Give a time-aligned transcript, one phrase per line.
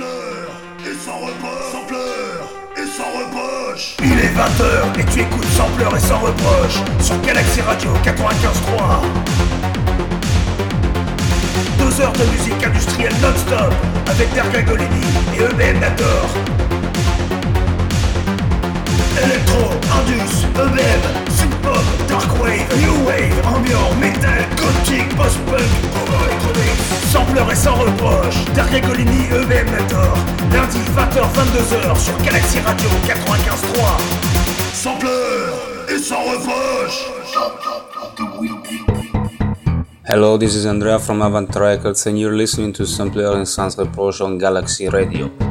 [0.00, 3.96] et sans reproche, pleurs et sans reproche.
[4.02, 9.00] Il est 20h et tu écoutes sans pleurs et sans reproche sur Galaxy Radio 95.3.
[11.78, 13.72] Deux heures de musique industrielle non-stop
[14.08, 16.28] avec Derga Golini et EBM Nator.
[19.24, 21.30] Electro, Indus, EBM,
[21.66, 25.70] synth-pop, darkwave, new wave, ambiant, metal, gothic, post-punk,
[26.24, 26.80] électronique,
[27.10, 28.44] sans pleurs et sans reproche.
[28.86, 30.16] Golini, EBM Nator.
[30.52, 34.74] Lundi 20h-22h sur Galaxy Radio 95.3.
[34.74, 35.54] Sans pleurs
[35.88, 37.06] et sans reproche.
[40.08, 44.20] Hello, this is Andrea from Avant Records, and you're listening to Sampler and Sans Reproche
[44.20, 45.45] on Galaxy Radio.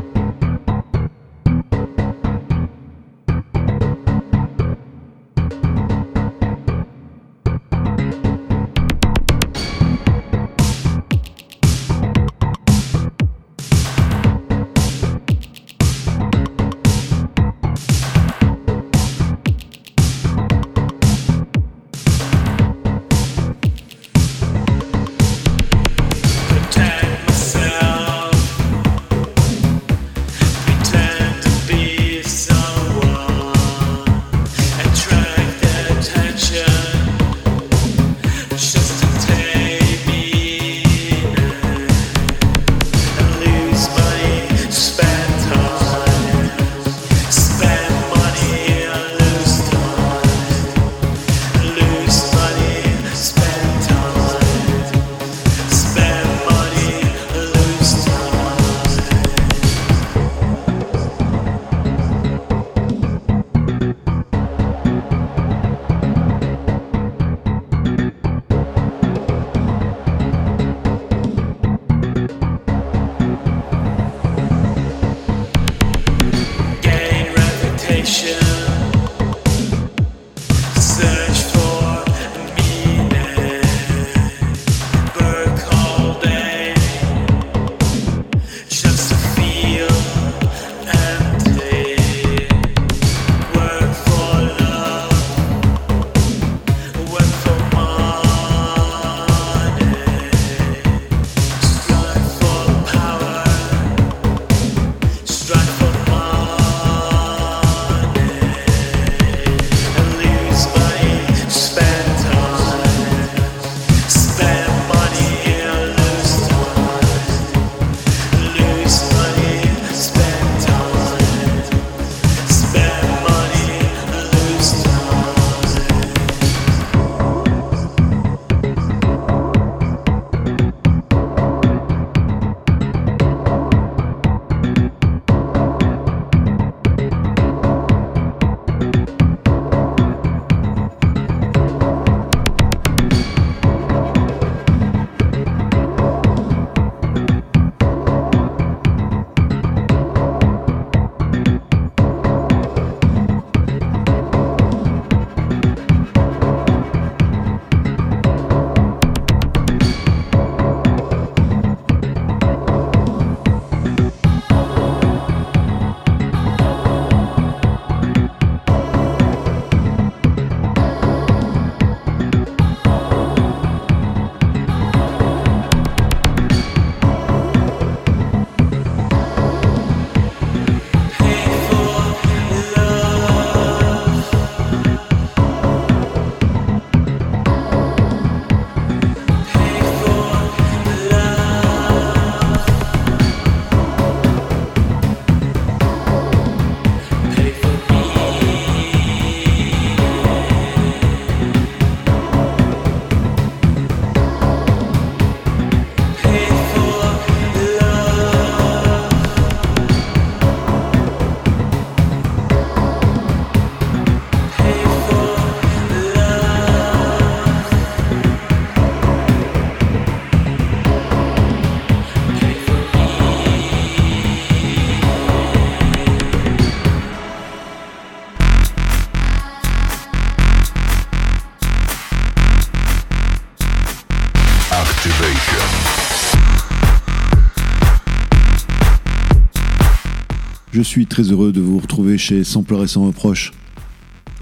[240.76, 243.54] Je suis très heureux de vous retrouver chez Sans pleurs et sans reproche,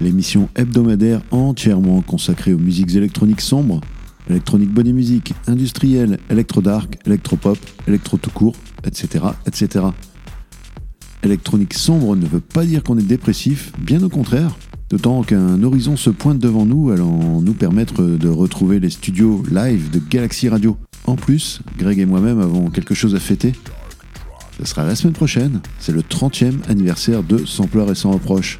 [0.00, 3.80] l'émission hebdomadaire entièrement consacrée aux musiques électroniques sombres
[4.28, 9.84] Électronique body music, industriel, électro-dark, électro-pop, électro tout court, etc., etc.
[11.22, 14.56] Électronique sombre ne veut pas dire qu'on est dépressif, bien au contraire.
[14.90, 19.88] D'autant qu'un horizon se pointe devant nous, allant nous permettre de retrouver les studios live
[19.90, 20.76] de Galaxy Radio.
[21.06, 23.52] En plus, Greg et moi-même avons quelque chose à fêter.
[24.64, 28.58] Ce sera la semaine prochaine, c'est le 30e anniversaire de Sampler et sans reproche.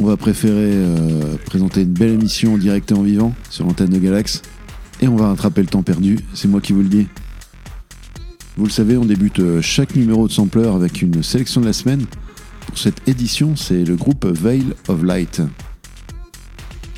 [0.00, 3.90] On va préférer euh, présenter une belle émission en direct et en vivant sur l'antenne
[3.90, 4.42] de Galax.
[5.00, 7.06] Et on va rattraper le temps perdu, c'est moi qui vous le dis.
[8.56, 11.72] Vous le savez, on débute euh, chaque numéro de Sampler avec une sélection de la
[11.72, 12.04] semaine.
[12.66, 15.40] Pour cette édition, c'est le groupe Veil of Light.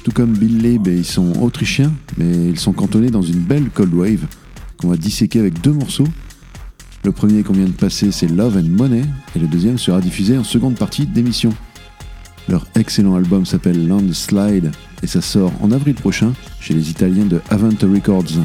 [0.02, 3.92] Tout comme Bill Leib, ils sont autrichiens, mais ils sont cantonnés dans une belle cold
[3.92, 4.26] wave
[4.78, 6.08] qu'on va disséquer avec deux morceaux.
[7.04, 9.02] Le premier qu'on vient de passer, c'est Love and Money,
[9.36, 11.54] et le deuxième sera diffusé en seconde partie d'émission.
[12.48, 14.72] Leur excellent album s'appelle Landslide,
[15.02, 18.40] et ça sort en avril prochain chez les Italiens de Avant Records.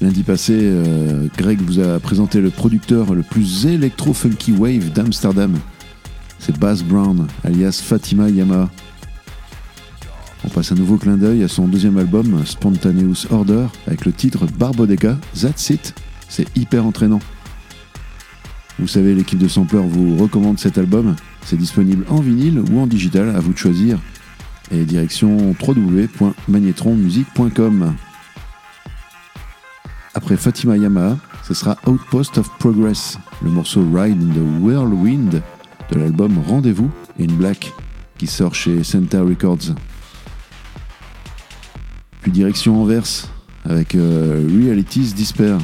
[0.00, 5.54] Lundi passé, euh, Greg vous a présenté le producteur le plus électro-funky wave d'Amsterdam.
[6.38, 8.70] C'est Bass Brown, alias Fatima Yamaha.
[10.56, 15.18] Passe un nouveau clin d'œil à son deuxième album, Spontaneous Order, avec le titre Barbodeka,
[15.38, 15.92] That's It.
[16.30, 17.20] C'est hyper entraînant.
[18.78, 21.14] Vous savez, l'équipe de Sampler vous recommande cet album.
[21.44, 23.98] C'est disponible en vinyle ou en digital, à vous de choisir.
[24.70, 27.94] Et direction www.magnetronmusic.com.
[30.14, 35.42] Après Fatima Yamaha, ce sera Outpost of Progress, le morceau Ride in the Whirlwind
[35.92, 37.74] de l'album Rendez-vous in Black
[38.16, 39.74] qui sort chez Center Records.
[42.30, 43.28] Direction Anvers
[43.64, 45.58] avec euh, Realities Despair.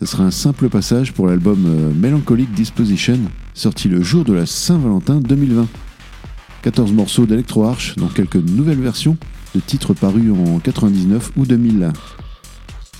[0.00, 3.18] Ce sera un simple passage pour l'album euh, Melancholic Disposition
[3.54, 5.66] sorti le jour de la Saint-Valentin 2020.
[6.62, 9.16] 14 morceaux d'électro-arch dont quelques nouvelles versions
[9.54, 11.92] de titres parus en 99 ou 2000.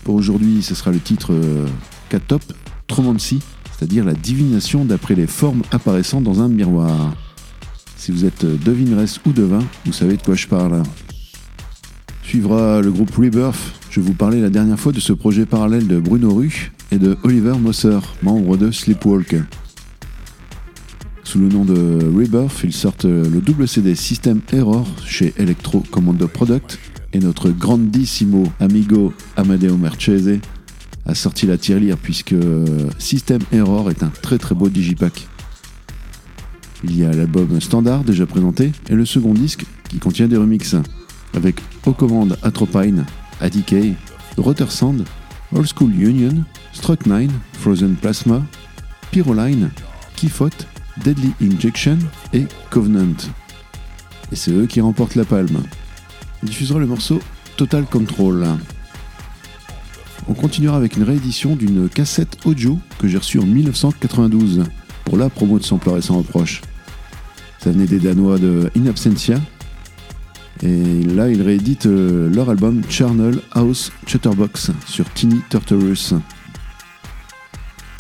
[0.05, 1.67] Pour aujourd'hui, ce sera le titre euh,
[2.11, 2.43] Katop
[2.87, 3.41] Tromancy,
[3.77, 7.15] c'est-à-dire la divination d'après les formes apparaissant dans un miroir.
[7.97, 10.83] Si vous êtes devineresse ou devin, vous savez de quoi je parle.
[12.27, 13.75] Suivra le groupe Rebirth.
[13.91, 17.17] Je vous parlais la dernière fois de ce projet parallèle de Bruno Rue et de
[17.23, 19.37] Oliver Mosser, membre de Sleepwalk.
[21.23, 26.27] Sous le nom de Rebirth, ils sortent le double CD System Error chez Electro Commando
[26.27, 26.79] Product
[27.13, 30.41] et notre grandissimo amigo Amadeo Marchese
[31.07, 32.35] a sorti la tirelire puisque
[32.99, 35.29] System Error est un très très beau digipack.
[36.85, 40.77] Il y a l'album standard déjà présenté et le second disque qui contient des remixes
[41.35, 43.05] avec aux commandes Atropine,
[43.41, 43.97] ADK,
[44.37, 44.97] Rotersand,
[45.55, 48.43] Old School Union, Struck 9, Frozen Plasma,
[49.11, 49.71] Pyroline,
[50.17, 50.51] Kifot,
[51.05, 51.99] Deadly Injection
[52.33, 53.17] et Covenant.
[54.33, 55.63] Et c'est eux qui remportent la palme.
[56.43, 57.21] On diffusera le morceau
[57.57, 58.47] Total Control.
[60.27, 64.65] On continuera avec une réédition d'une cassette audio que j'ai reçue en 1992
[65.05, 66.63] pour la promo de Sampler et sans reproche.
[67.59, 69.39] Ça venait des Danois de In Absentia.
[70.63, 76.15] Et là, ils rééditent euh, leur album Charnel House Chatterbox sur Teeny Turturus.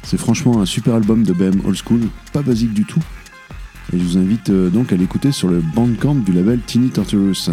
[0.02, 2.00] C'est franchement un super album de BM Old School,
[2.32, 3.02] pas basique du tout.
[3.92, 7.50] Et je vous invite euh, donc à l'écouter sur le bandcamp du label Teeny Turturus.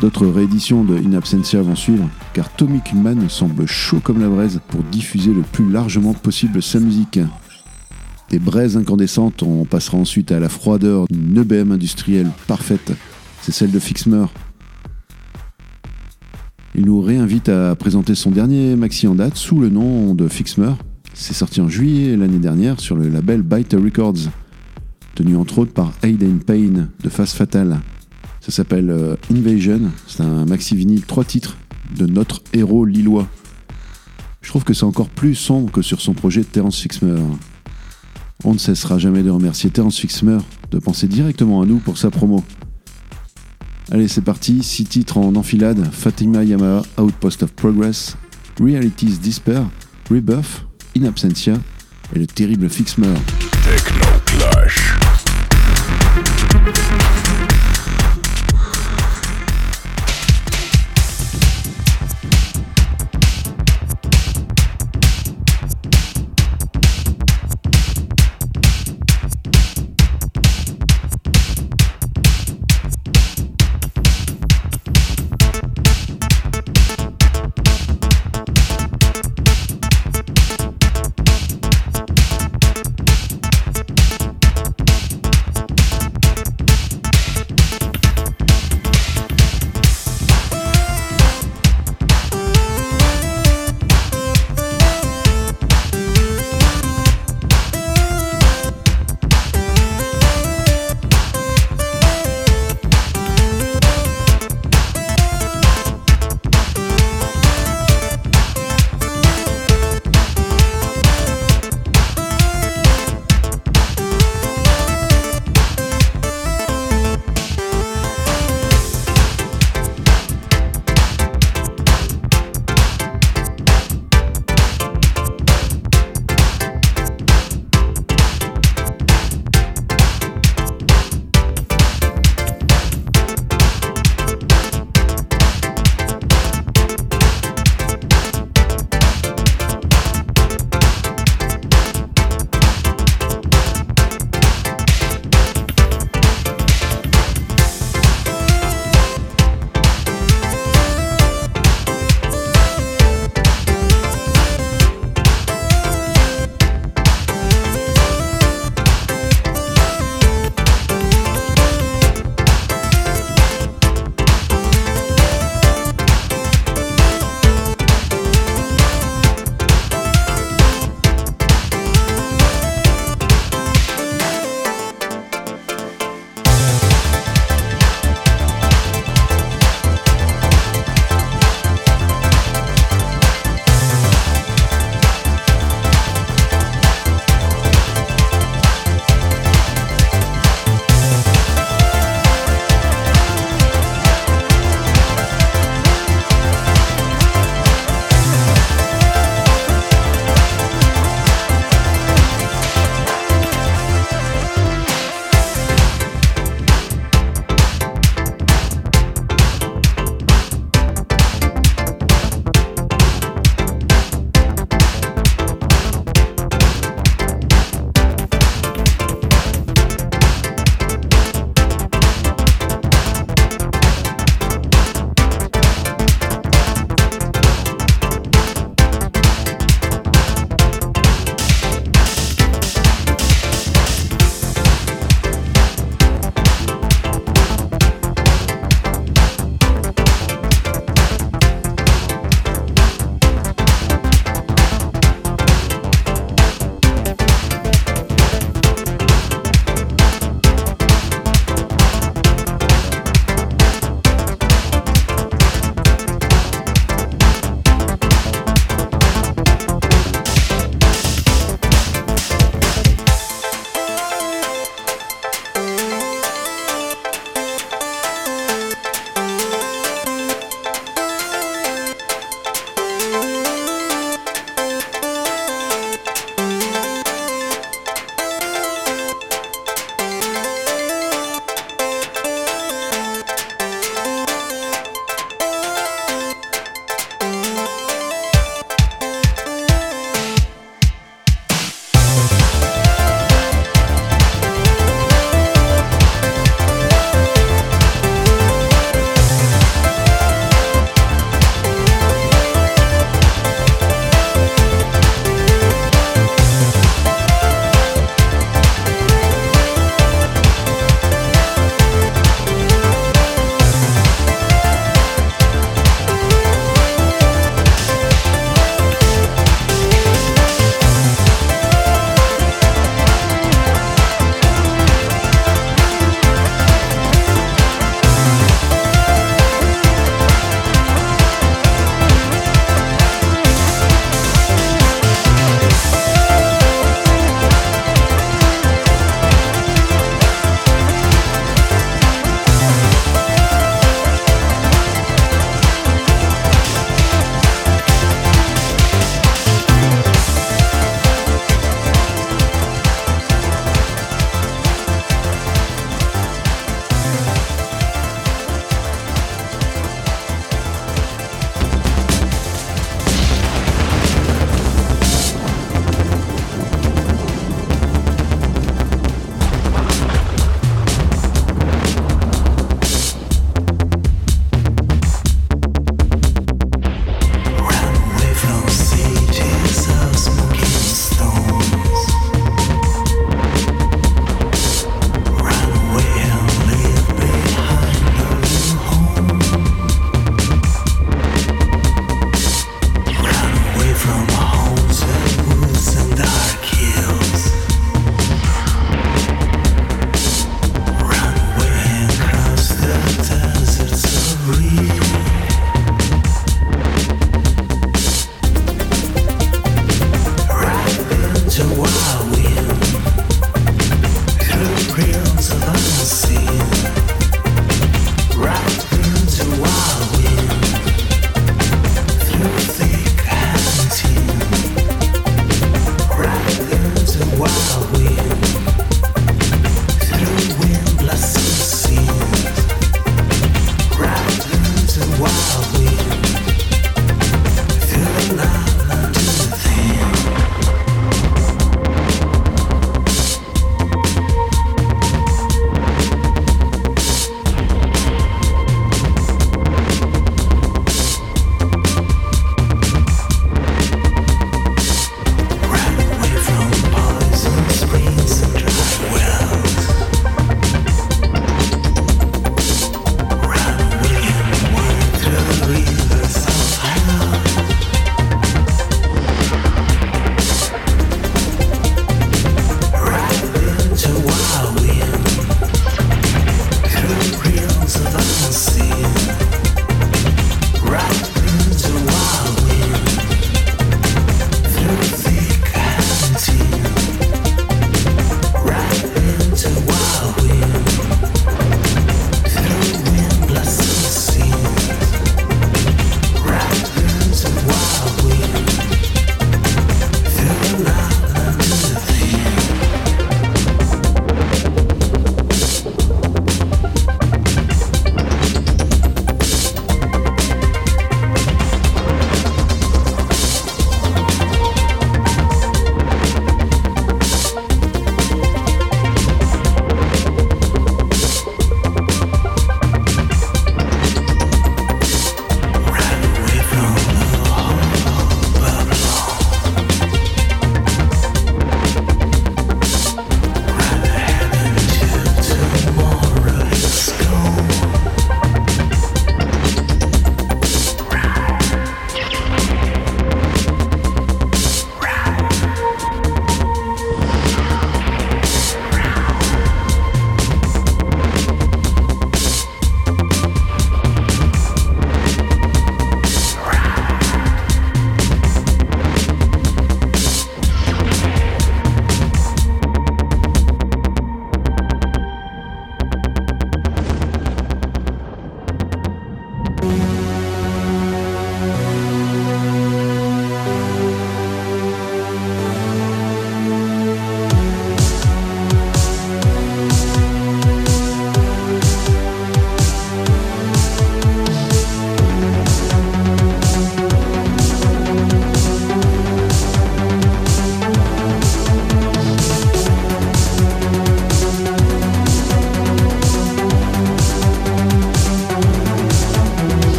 [0.00, 4.60] D'autres rééditions de In Absentia vont suivre, car Tommy Kuhlman semble chaud comme la braise
[4.68, 7.20] pour diffuser le plus largement possible sa musique.
[8.32, 12.92] Des braises incandescentes, on passera ensuite à la froideur d'une EBM industrielle parfaite,
[13.42, 14.24] c'est celle de Fixmer.
[16.74, 20.72] Il nous réinvite à présenter son dernier maxi en date sous le nom de Fixmer.
[21.12, 24.30] C'est sorti en juillet l'année dernière sur le label Byte Records,
[25.14, 27.80] tenu entre autres par Aiden Payne de Face Fatale.
[28.40, 31.58] Ça s'appelle euh, Invasion, c'est un maxi vinyle 3 titres
[31.98, 33.28] de notre héros lillois.
[34.40, 37.20] Je trouve que c'est encore plus sombre que sur son projet Terence Fixmer.
[38.44, 40.38] On ne cessera jamais de remercier Terence Fixmer
[40.70, 42.42] de penser directement à nous pour sa promo.
[43.90, 48.16] Allez, c'est parti, 6 titres en enfilade Fatima Yamaha, Outpost of Progress,
[48.60, 49.64] Realities Despair,
[50.10, 51.54] Rebirth, In Absentia
[52.14, 53.14] et le terrible Fixmer.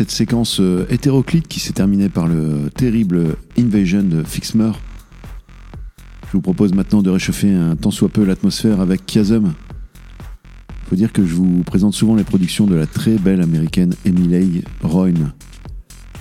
[0.00, 4.70] Cette séquence euh, hétéroclite qui s'est terminée par le terrible Invasion de Fixmer,
[6.26, 9.52] je vous propose maintenant de réchauffer un tant soit peu l'atmosphère avec Chiasm.
[10.88, 14.62] Faut dire que je vous présente souvent les productions de la très belle américaine Emily
[14.82, 15.32] Royne.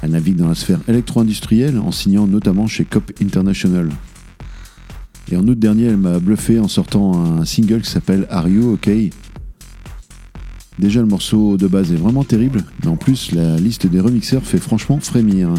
[0.02, 3.88] Elle navigue dans la sphère électro-industrielle en signant notamment chez Cop International.
[5.32, 8.74] Et en août dernier, elle m'a bluffé en sortant un single qui s'appelle Are You
[8.74, 8.90] OK
[10.80, 14.44] Déjà, le morceau de base est vraiment terrible, mais en plus, la liste des remixeurs
[14.44, 15.54] fait franchement frémir.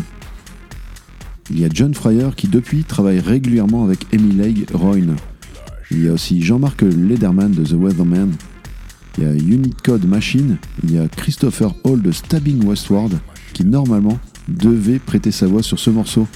[1.49, 5.15] Il y a John Fryer qui, depuis, travaille régulièrement avec Emily Royne.
[5.93, 8.33] Il y a aussi Jean-Marc Lederman de The Weatherman.
[9.17, 10.57] Il y a Unit Code Machine.
[10.83, 13.13] Il y a Christopher Hall de Stabbing Westward,
[13.53, 14.19] qui normalement
[14.49, 16.27] devait prêter sa voix sur ce morceau.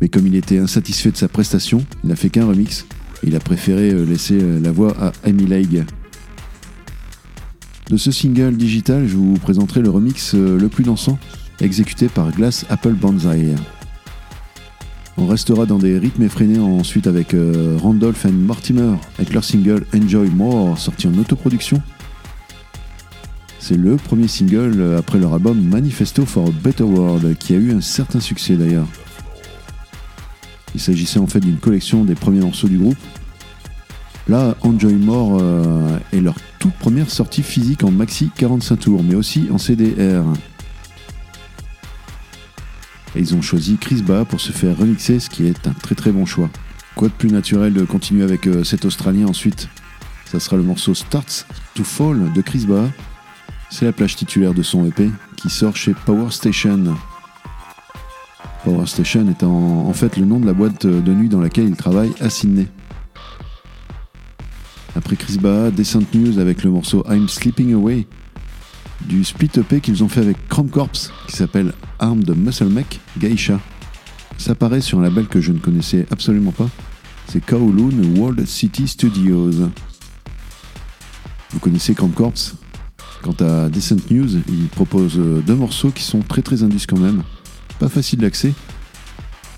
[0.00, 2.86] Mais comme il était insatisfait de sa prestation, il n'a fait qu'un remix.
[3.24, 5.84] Il a préféré euh, laisser euh, la voix à Amy Leigh.
[7.90, 11.20] De ce single digital, je vous présenterai le remix euh, le plus dansant,
[11.60, 13.54] exécuté par Glass Apple Banzai.
[15.16, 19.86] On restera dans des rythmes effrénés ensuite avec euh, Randolph and Mortimer, avec leur single
[19.94, 21.80] Enjoy More, sorti en autoproduction.
[23.60, 27.56] C'est le premier single euh, après leur album Manifesto for a Better World, qui a
[27.56, 28.88] eu un certain succès d'ailleurs.
[30.74, 32.98] Il s'agissait en fait d'une collection des premiers morceaux du groupe.
[34.28, 39.14] Là, Enjoy More euh, est leur toute première sortie physique en maxi 45 tours, mais
[39.14, 40.24] aussi en CDR.
[43.14, 45.94] Et ils ont choisi Chris Ba pour se faire remixer, ce qui est un très
[45.94, 46.50] très bon choix.
[46.96, 49.68] Quoi de plus naturel de continuer avec euh, cet Australien ensuite?
[50.24, 52.88] Ça sera le morceau Starts to Fall de Chris Ba.
[53.70, 56.96] C'est la plage titulaire de son EP qui sort chez Power Station.
[58.64, 61.68] Power Station est en, en fait le nom de la boîte de nuit dans laquelle
[61.68, 62.66] il travaille à Sydney.
[64.96, 68.06] Après Chris Baha, Descent News avec le morceau I'm Sleeping Away,
[69.06, 70.90] du split EP qu'ils ont fait avec Chrome Corps
[71.28, 73.60] qui s'appelle Armed Muscle Mech Geisha.
[74.38, 76.70] Ça paraît sur un label que je ne connaissais absolument pas,
[77.28, 79.68] c'est Kowloon World City Studios.
[81.50, 82.32] Vous connaissez Chrome Corps?
[83.22, 87.22] Quant à Descent News, il propose deux morceaux qui sont très très indus quand même,
[87.78, 88.54] pas facile d'accès.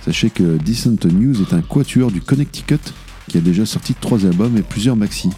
[0.05, 2.80] Sachez que Decent News est un quatuor du Connecticut
[3.29, 5.31] qui a déjà sorti trois albums et plusieurs maxi.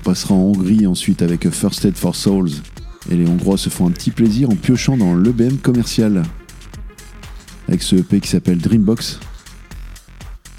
[0.00, 2.50] On passera en Hongrie ensuite avec First Aid for Souls.
[3.10, 6.22] Et les Hongrois se font un petit plaisir en piochant dans l'EBM commercial.
[7.68, 9.18] Avec ce EP qui s'appelle Dreambox.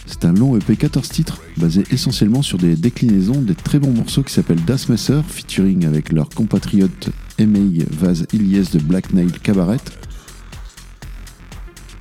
[0.06, 4.24] C'est un long EP 14 titres, basé essentiellement sur des déclinaisons des très bons morceaux
[4.24, 9.80] qui s'appellent Das Messer, featuring avec leur compatriote Emei Vaz Ilyes de Black Nail Cabaret,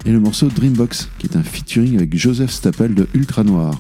[0.07, 3.79] et le morceau Dreambox, qui est un featuring avec Joseph Stappel de Ultra Noir.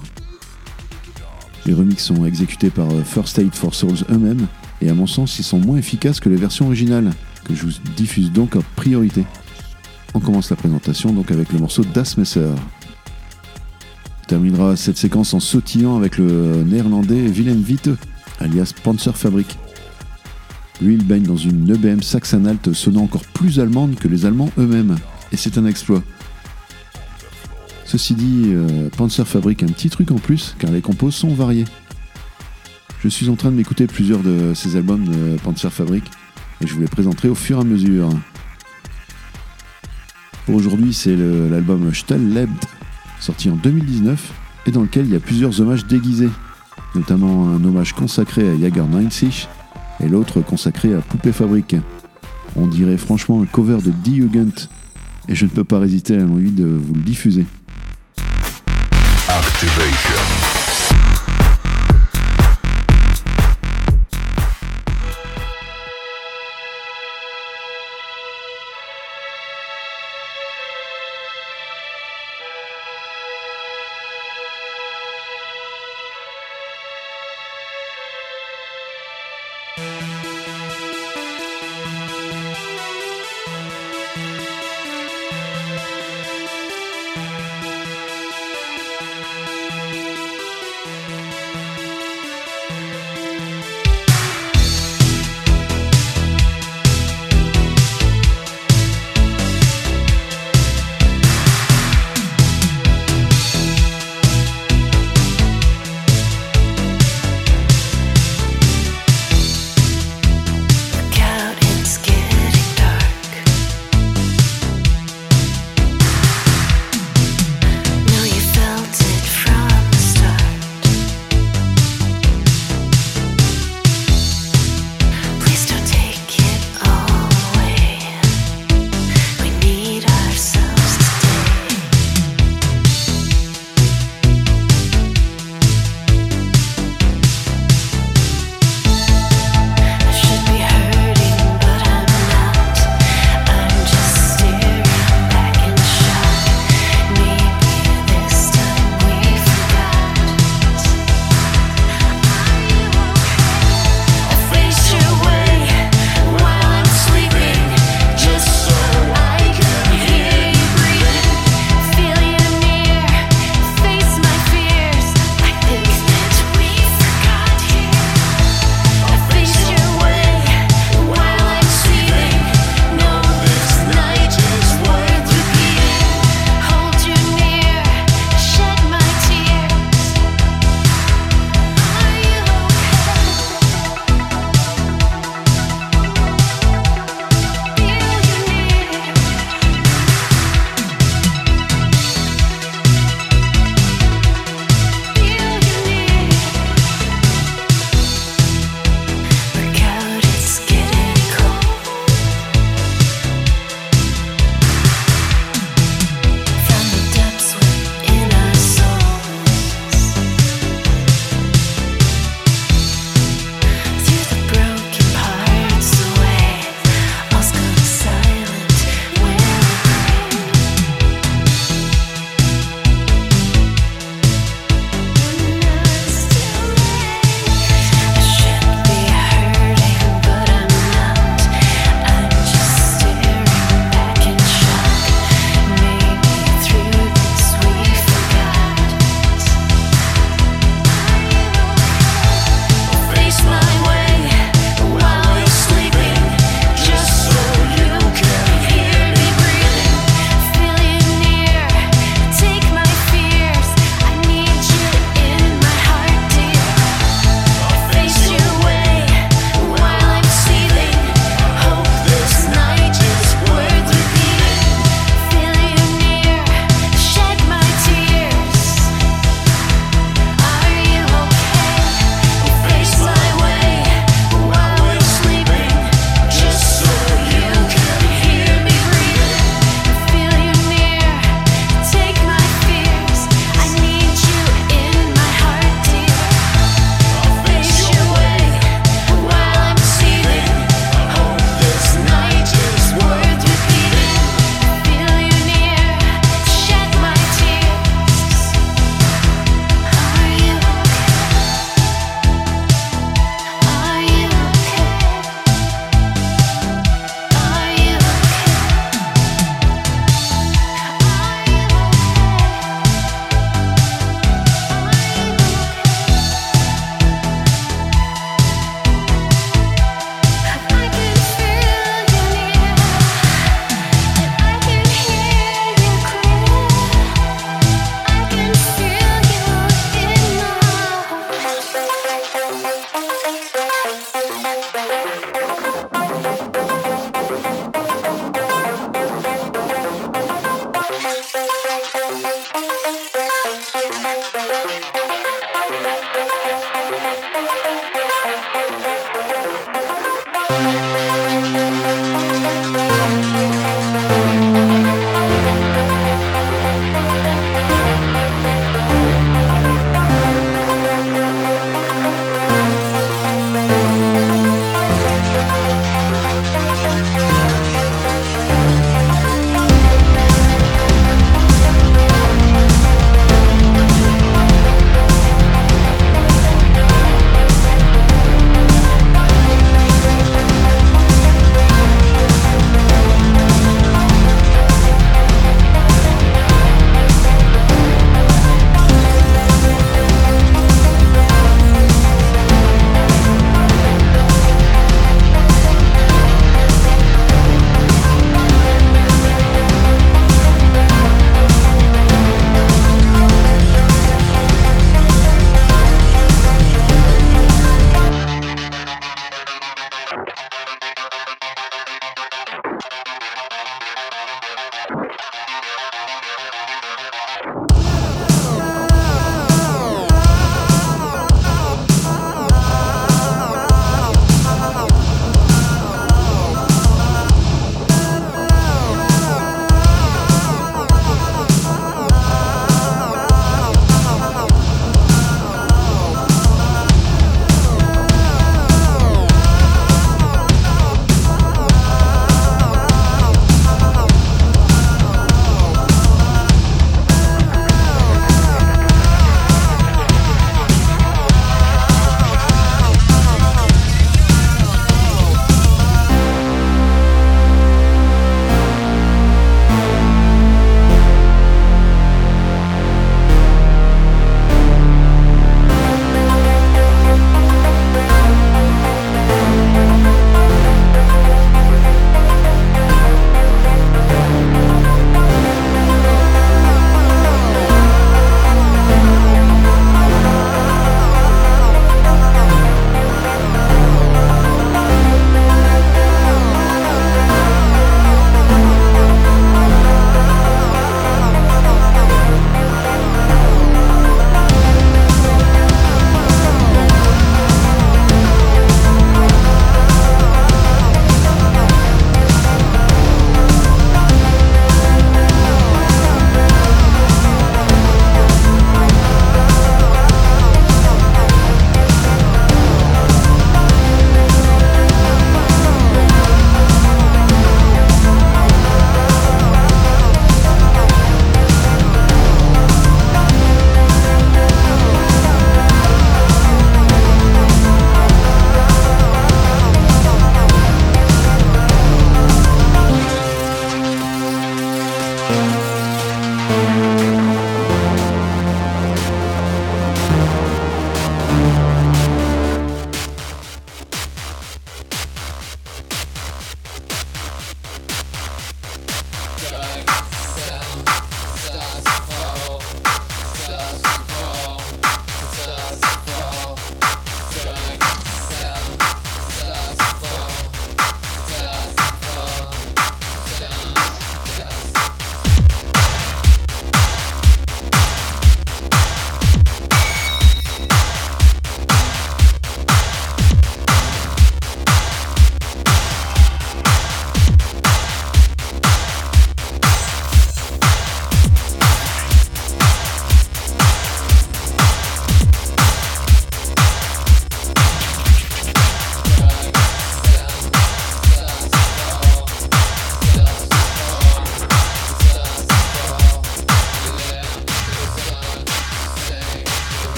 [1.66, 4.46] Les remixes sont exécutés par euh, First Aid for Souls eux-mêmes,
[4.80, 7.10] et à mon sens, ils sont moins efficaces que les versions originales,
[7.44, 9.24] que je vous diffuse donc en priorité.
[10.14, 12.50] On commence la présentation donc avec le morceau Das Messer.
[14.22, 17.90] On terminera cette séquence en sautillant avec le néerlandais Willem Witte,
[18.40, 19.58] alias Panzer Fabrik.
[20.80, 24.96] Lui, il baigne dans une EBM saxon-alt sonnant encore plus allemande que les Allemands eux-mêmes,
[25.32, 26.02] et c'est un exploit.
[27.84, 31.66] Ceci dit, euh, Panzer fabrique un petit truc en plus, car les compos sont variés.
[33.00, 36.04] Je suis en train de m'écouter plusieurs de ces albums de Panzer Fabric,
[36.62, 38.08] et je vous les présenterai au fur et à mesure.
[40.52, 42.66] Aujourd'hui, c'est l'album Stalllebt,
[43.20, 44.32] sorti en 2019,
[44.66, 46.30] et dans lequel il y a plusieurs hommages déguisés,
[46.94, 49.48] notamment un hommage consacré à Jager 90
[50.00, 51.76] et l'autre consacré à Poupée Fabrique.
[52.56, 54.68] On dirait franchement un cover de Die Jugend,
[55.28, 57.44] et je ne peux pas résister à l'envie de vous le diffuser.
[59.66, 60.13] Activation.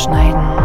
[0.00, 0.59] schneiden.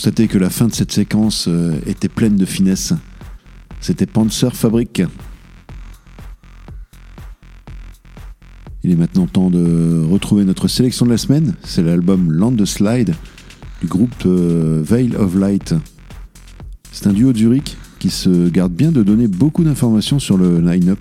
[0.00, 2.94] que la fin de cette séquence euh, était pleine de finesse.
[3.80, 5.02] C'était Panzer Fabric.
[8.84, 11.56] Il est maintenant temps de retrouver notre sélection de la semaine.
[11.64, 13.14] C'est l'album Land Slide
[13.80, 15.74] du groupe euh, Veil of Light.
[16.92, 20.60] C'est un duo de Zurich qui se garde bien de donner beaucoup d'informations sur le
[20.60, 21.00] line-up.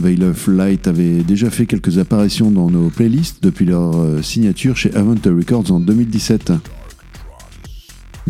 [0.00, 4.76] Veil of Light avait déjà fait quelques apparitions dans nos playlists depuis leur euh, signature
[4.76, 6.52] chez Aventer Records en 2017.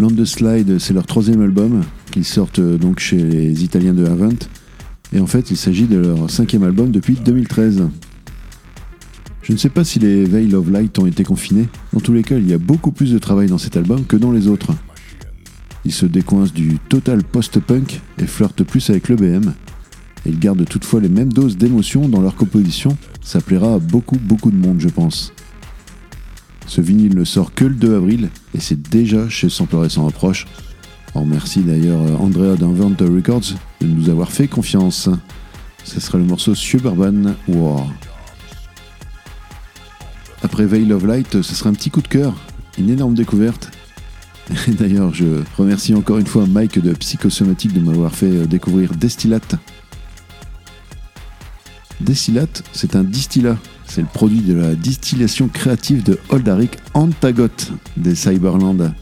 [0.05, 4.05] Land de Slide, c'est leur troisième album qu'ils sortent euh, donc chez les Italiens de
[4.05, 4.37] Avent.
[5.15, 7.85] Et en fait, il s'agit de leur cinquième album depuis 2013.
[9.41, 11.69] Je ne sais pas si les Veil of Light ont été confinés.
[11.95, 14.17] Dans tous les cas, il y a beaucoup plus de travail dans cet album que
[14.17, 14.73] dans les autres.
[15.87, 19.55] Ils se décoincent du total post-punk et flirtent plus avec le BM.
[20.27, 22.95] Ils gardent toutefois les mêmes doses d'émotion dans leur composition.
[23.23, 25.33] Ça plaira à beaucoup, beaucoup de monde, je pense.
[26.67, 30.47] Ce vinyle ne sort que le 2 avril et c'est déjà chez Sampler sans reproche.
[31.15, 35.09] On remercie d'ailleurs euh, Andrea d'Inventer Records de nous avoir fait confiance.
[35.85, 37.87] Ce sera le morceau Suburban War.
[40.43, 42.35] Après Veil of Light, ce sera un petit coup de cœur,
[42.79, 43.71] une énorme découverte.
[44.69, 49.41] D'ailleurs, je remercie encore une fois Mike de Psychosomatique de m'avoir fait euh, découvrir Destillat.
[52.01, 53.57] Destillat, c'est un distillat.
[53.95, 57.47] C'est le produit de la distillation créative de Holdaric Antagot
[57.97, 58.93] des Cyberland.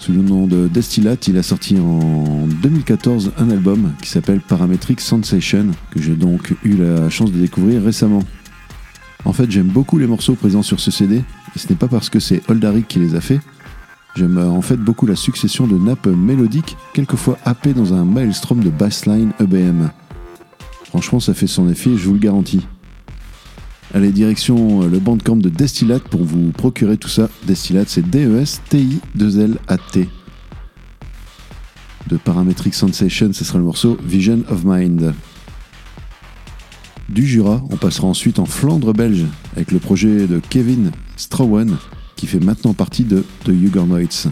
[0.00, 5.00] Sous le nom de Destillat, il a sorti en 2014 un album qui s'appelle Parametric
[5.00, 8.24] Sensation, que j'ai donc eu la chance de découvrir récemment.
[9.24, 12.10] En fait, j'aime beaucoup les morceaux présents sur ce CD, et ce n'est pas parce
[12.10, 13.38] que c'est Holdaric qui les a fait.
[14.16, 18.64] J'aime euh, en fait beaucoup la succession de nappes mélodiques, quelquefois happées dans un maelstrom
[18.64, 19.90] de bassline EBM.
[20.86, 22.66] Franchement, ça fait son effet, je vous le garantis.
[23.94, 27.30] Allez, direction euh, le bandcamp de Destillat pour vous procurer tout ça.
[27.46, 30.08] Destillat, c'est E D-E-S-T-I-2-L-A-T.
[32.08, 35.14] De Parametric Sensation, ce sera le morceau Vision of Mind.
[37.08, 39.24] Du Jura, on passera ensuite en Flandre belge
[39.56, 41.78] avec le projet de Kevin Strawen
[42.16, 44.26] qui fait maintenant partie de The Juggernautes.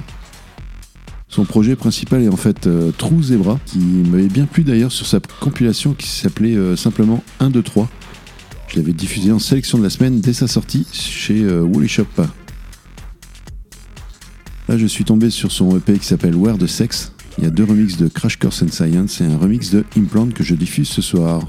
[1.29, 5.07] Son projet principal est en fait euh, True Zebra, qui m'avait bien plu d'ailleurs sur
[5.07, 7.89] sa compilation qui s'appelait euh, simplement 1, 2, 3.
[8.77, 12.05] Je l'avais diffusé en sélection de la semaine dès sa sortie chez euh, Woolly Shop.
[14.69, 17.11] Là, je suis tombé sur son EP qui s'appelle Where the Sex.
[17.39, 20.29] Il y a deux remixes de Crash Course and Science et un remix de Implant
[20.29, 21.41] que je diffuse ce soir.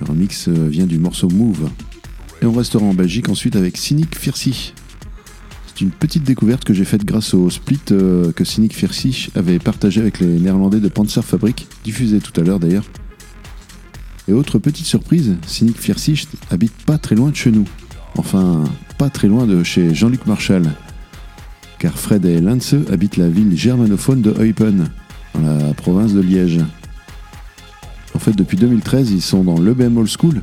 [0.00, 1.70] Le remix euh, vient du morceau Move.
[2.42, 4.74] Et on restera en Belgique ensuite avec Cynic Fiercy.
[5.68, 9.60] C'est une petite découverte que j'ai faite grâce au split euh, que Cynic Fiercy avait
[9.60, 12.86] partagé avec les Néerlandais de Panzer Fabric, diffusé tout à l'heure d'ailleurs.
[14.28, 17.66] Et autre petite surprise, Cynic Fiercy habite pas très loin de chez nous.
[18.16, 18.64] Enfin,
[18.98, 20.70] pas très loin de chez Jean-Luc Marshall.
[21.78, 24.88] Car Fred et Lance habitent la ville germanophone de Eupen,
[25.34, 26.60] dans la province de Liège.
[28.14, 30.42] En fait, depuis 2013, ils sont dans l'EBM Old School,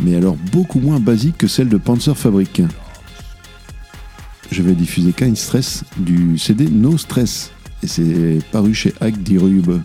[0.00, 2.62] mais alors beaucoup moins basique que celle de Panzer Fabric.
[4.50, 9.82] Je vais diffuser Kind Stress du CD No Stress, et c'est paru chez Hack Dirube.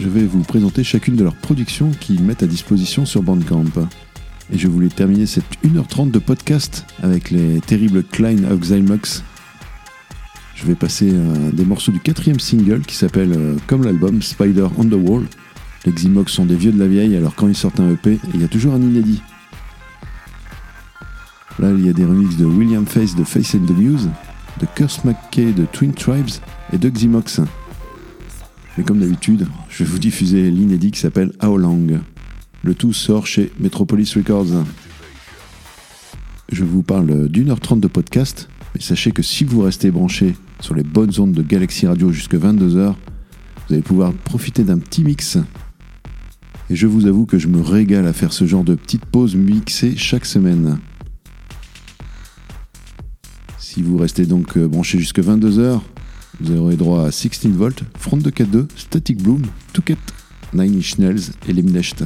[0.00, 3.66] Je vais vous présenter chacune de leurs productions qu'ils mettent à disposition sur Bandcamp.
[4.50, 9.22] Et je voulais terminer cette 1h30 de podcast avec les terribles Klein Oxylmox.
[10.54, 14.68] Je vais passer euh, des morceaux du quatrième single qui s'appelle, euh, comme l'album, Spider
[14.78, 15.26] on the Wall.
[15.84, 18.40] Les Ximox sont des vieux de la vieille, alors quand ils sortent un EP, il
[18.40, 19.22] y a toujours un inédit.
[21.58, 24.08] Là, il y a des remixes de William Face de Face and the Muse,
[24.60, 26.40] de Curse McKay de Twin Tribes
[26.72, 27.42] et de Ximox.
[28.80, 32.00] Mais comme d'habitude, je vais vous diffuser l'inédit qui s'appelle How Long.
[32.62, 34.64] Le tout sort chez Metropolis Records.
[36.50, 40.34] Je vous parle d'une heure trente de podcast, mais sachez que si vous restez branché
[40.60, 42.94] sur les bonnes ondes de Galaxy Radio jusqu'à 22h,
[43.68, 45.36] vous allez pouvoir profiter d'un petit mix.
[46.70, 49.36] Et je vous avoue que je me régale à faire ce genre de petites pauses
[49.36, 50.78] mixées chaque semaine.
[53.58, 55.82] Si vous restez donc branché jusqu'à 22h,
[56.40, 59.42] vous aurez droit à 16 volts, Front de 4.2, Static Bloom,
[59.72, 59.96] Touquet,
[60.54, 62.04] Nine Inch Nails et Limnecht.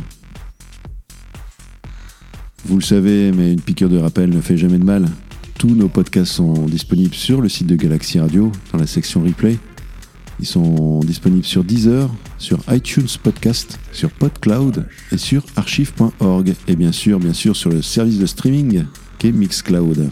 [2.66, 5.06] Vous le savez, mais une piqûre de rappel ne fait jamais de mal.
[5.58, 9.58] Tous nos podcasts sont disponibles sur le site de Galaxy Radio, dans la section replay.
[10.40, 16.54] Ils sont disponibles sur Deezer, sur iTunes Podcast, sur PodCloud et sur archive.org.
[16.66, 18.84] Et bien sûr, bien sûr, sur le service de streaming
[19.18, 20.10] qu'est Mixcloud.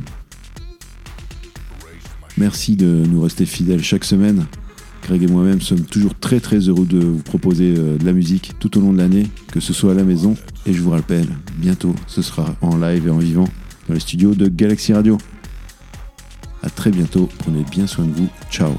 [2.39, 4.47] Merci de nous rester fidèles chaque semaine.
[5.03, 8.53] Greg et moi-même sommes toujours très très heureux de vous proposer euh, de la musique
[8.61, 10.37] tout au long de l'année, que ce soit à la maison.
[10.65, 11.27] Et je vous rappelle,
[11.57, 13.49] bientôt ce sera en live et en vivant
[13.89, 15.19] dans les studios de Galaxy Radio.
[16.63, 18.29] A très bientôt, prenez bien soin de vous.
[18.51, 18.73] Ciao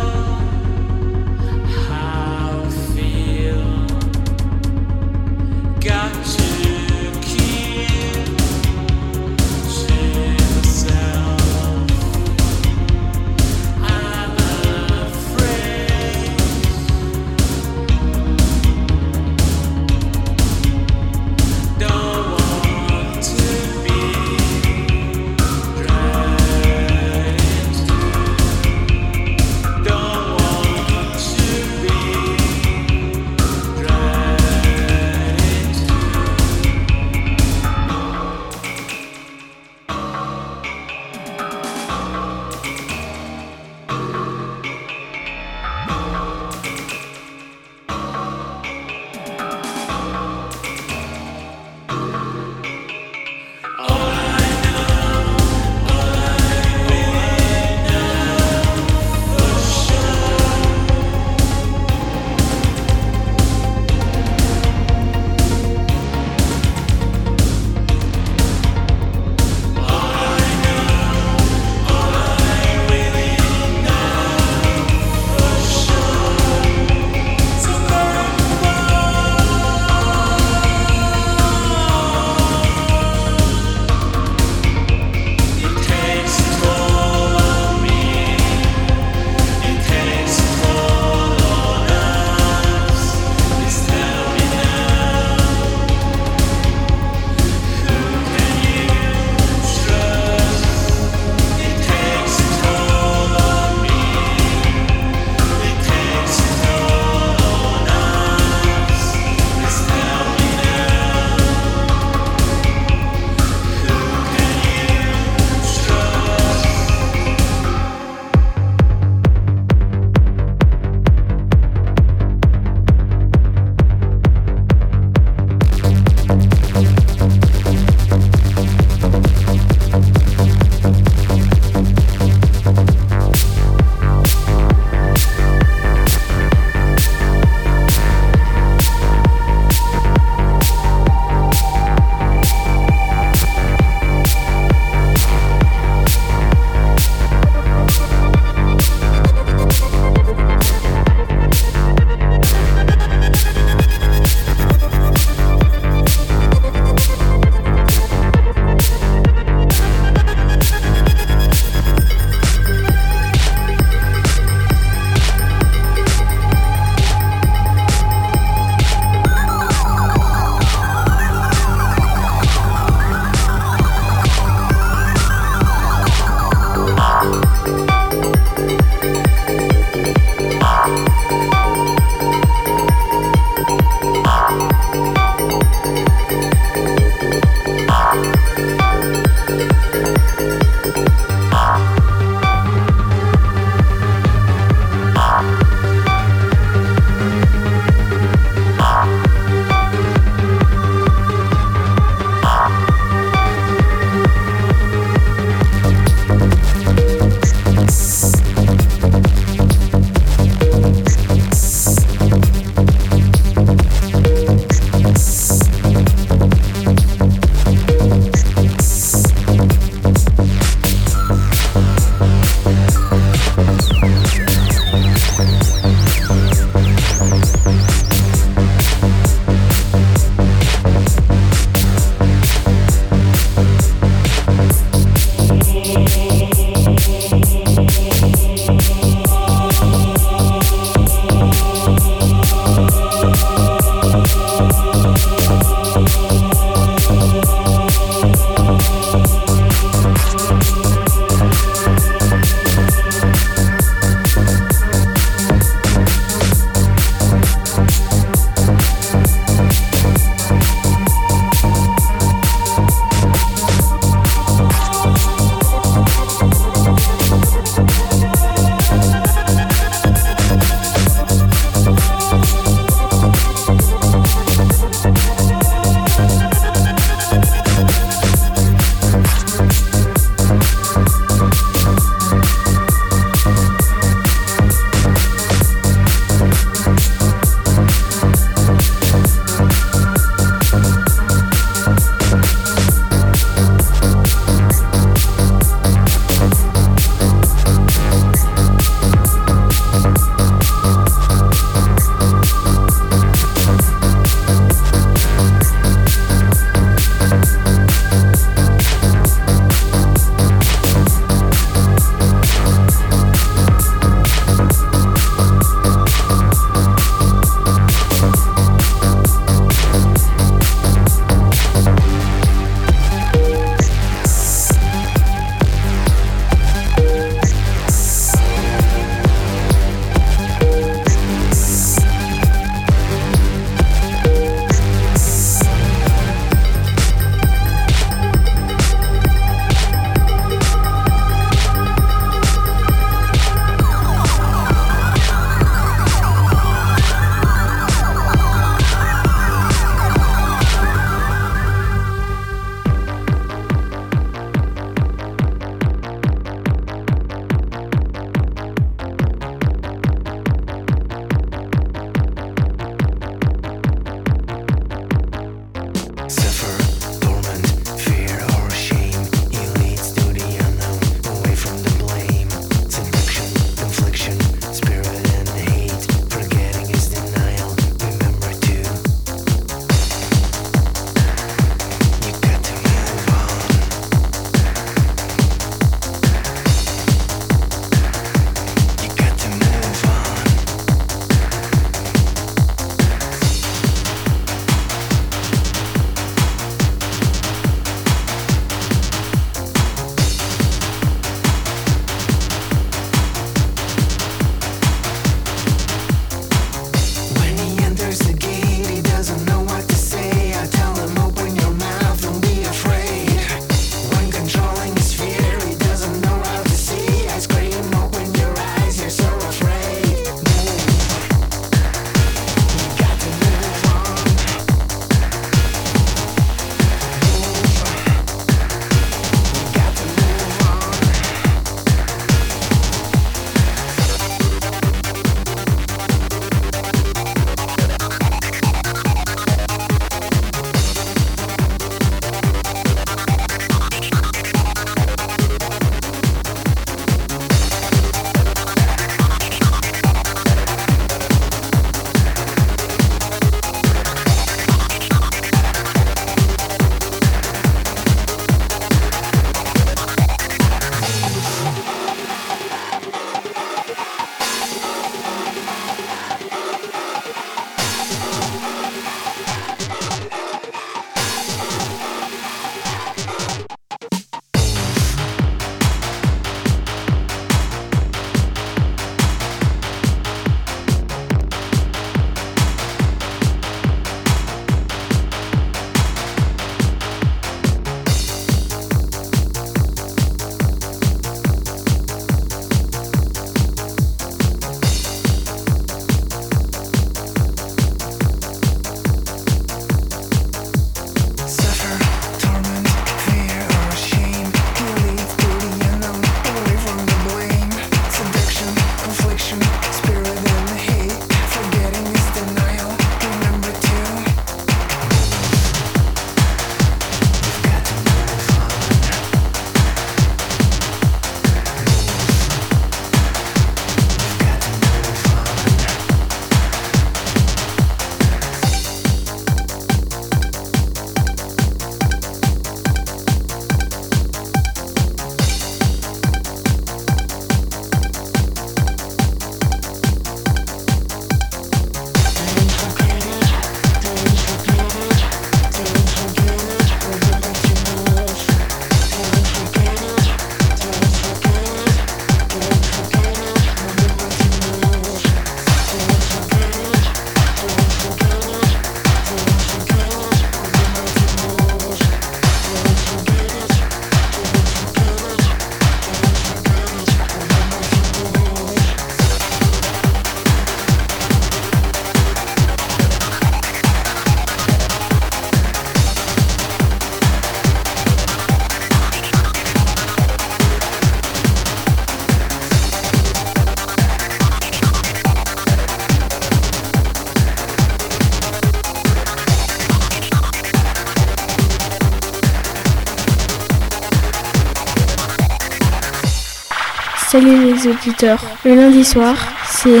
[598.64, 599.36] Le lundi soir,
[599.68, 600.00] c'est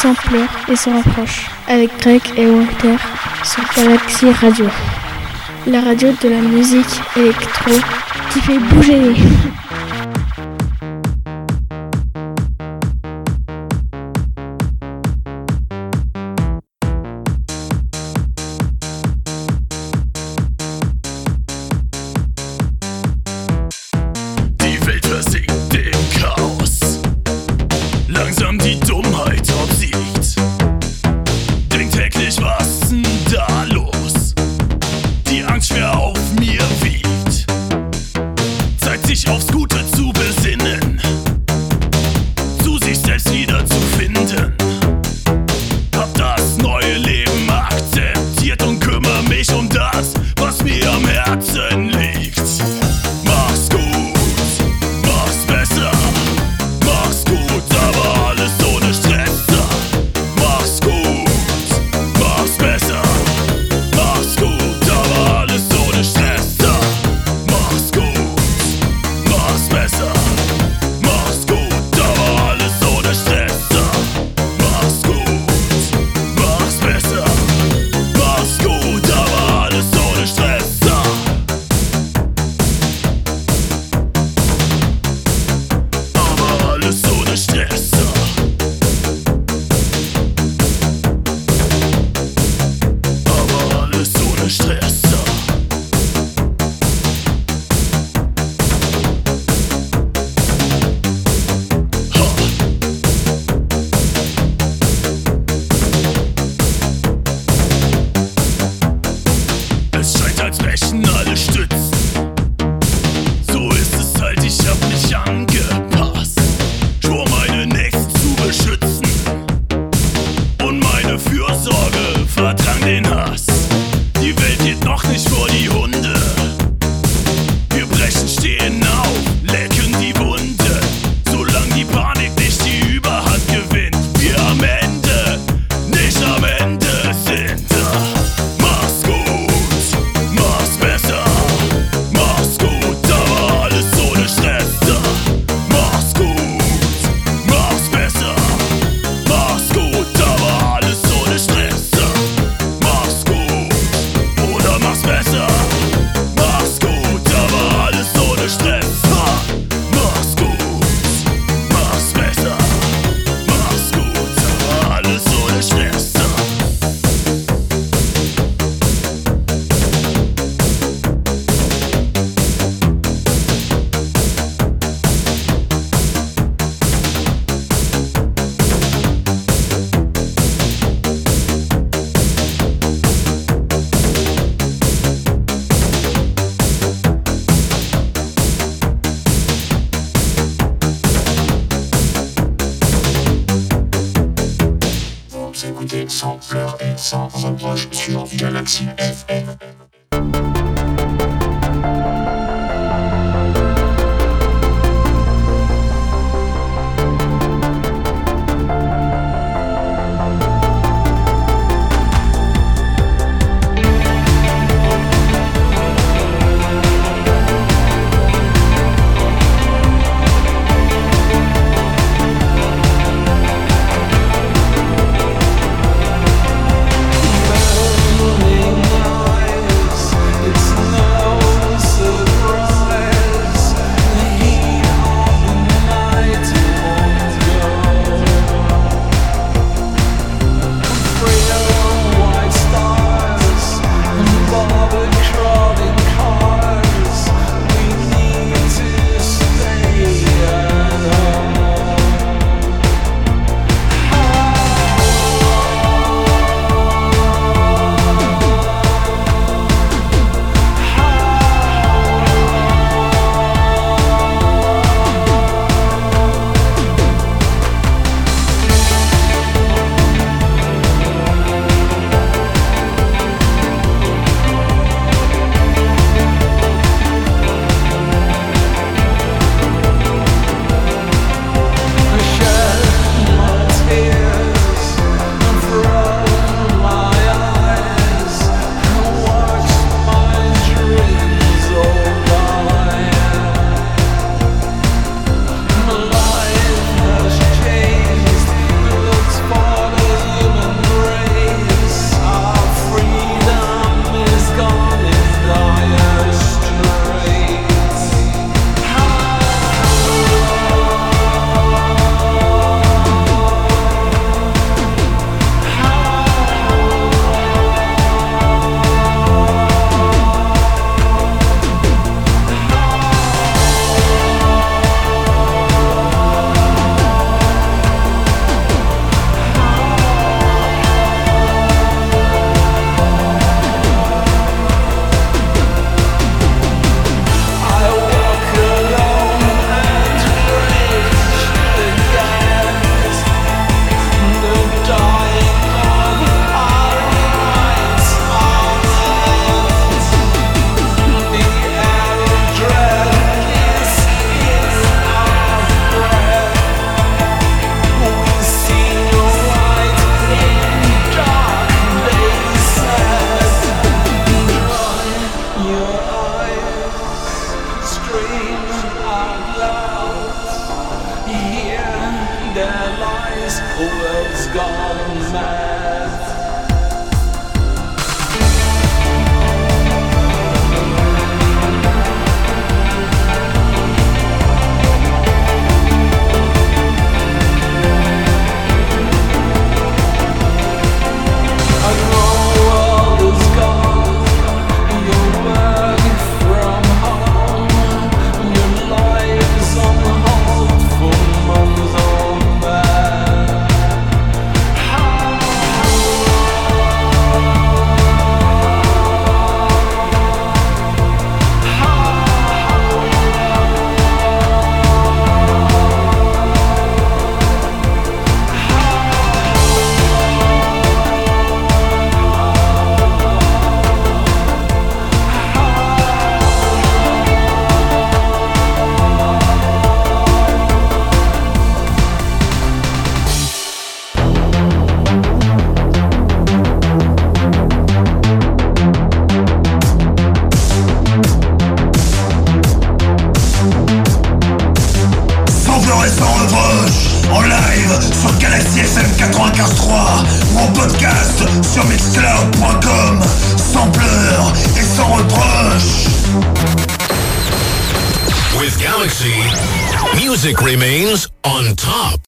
[0.00, 2.96] Sans pleurs et sans reproche, avec Greg et Walter
[3.42, 4.66] sur Galaxy Radio.
[5.66, 7.72] La radio de la musique électro
[8.32, 9.49] qui fait bouger les...